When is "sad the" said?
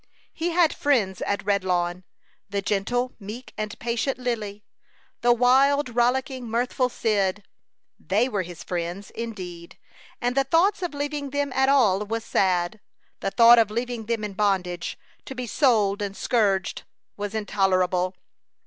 12.25-13.29